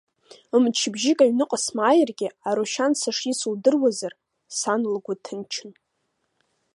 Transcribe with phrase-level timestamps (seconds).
[0.61, 4.13] Мчыбжьык аҩныҟа смааиргьы, Арушьан сышицу лдыруазар,
[4.57, 5.71] сан лгәы ҭынчын.